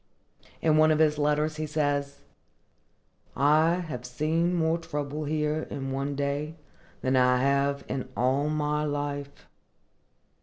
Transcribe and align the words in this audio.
In 0.63 0.77
one 0.77 0.89
of 0.89 0.97
his 0.97 1.19
letters 1.19 1.57
he 1.57 1.67
says, 1.67 2.21
"I 3.35 3.75
have 3.87 4.03
seen 4.03 4.55
more 4.55 4.79
trouble 4.79 5.25
here 5.25 5.67
in 5.69 5.91
one 5.91 6.15
day 6.15 6.55
than 7.01 7.15
I 7.15 7.37
have 7.37 7.83
in 7.87 8.09
all 8.17 8.49
my 8.49 8.83
life." 8.83 9.47